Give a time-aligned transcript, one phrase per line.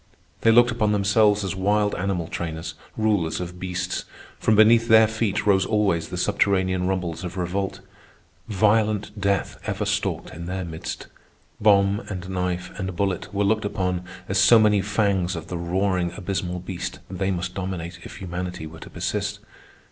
[0.41, 4.05] They looked upon themselves as wild animal trainers, rulers of beasts.
[4.39, 7.81] From beneath their feet rose always the subterranean rumbles of revolt.
[8.47, 11.05] Violent death ever stalked in their midst;
[11.59, 16.11] bomb and knife and bullet were looked upon as so many fangs of the roaring
[16.17, 19.37] abysmal beast they must dominate if humanity were to persist.